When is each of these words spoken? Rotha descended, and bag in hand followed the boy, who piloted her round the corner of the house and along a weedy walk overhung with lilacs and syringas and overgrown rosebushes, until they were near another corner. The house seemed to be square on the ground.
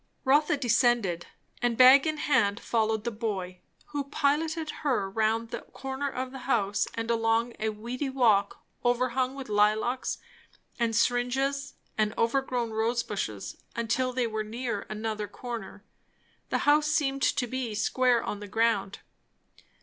Rotha 0.25 0.57
descended, 0.57 1.27
and 1.61 1.77
bag 1.77 2.07
in 2.07 2.17
hand 2.17 2.59
followed 2.59 3.03
the 3.03 3.11
boy, 3.11 3.59
who 3.89 4.05
piloted 4.05 4.71
her 4.81 5.07
round 5.07 5.51
the 5.51 5.61
corner 5.61 6.09
of 6.09 6.31
the 6.31 6.39
house 6.49 6.87
and 6.95 7.11
along 7.11 7.53
a 7.59 7.69
weedy 7.69 8.09
walk 8.09 8.63
overhung 8.83 9.35
with 9.35 9.47
lilacs 9.47 10.17
and 10.79 10.95
syringas 10.95 11.75
and 11.99 12.15
overgrown 12.17 12.71
rosebushes, 12.71 13.57
until 13.75 14.11
they 14.11 14.25
were 14.25 14.43
near 14.43 14.87
another 14.89 15.27
corner. 15.27 15.83
The 16.49 16.65
house 16.69 16.87
seemed 16.87 17.21
to 17.21 17.45
be 17.45 17.75
square 17.75 18.23
on 18.23 18.39
the 18.39 18.47
ground. 18.47 19.01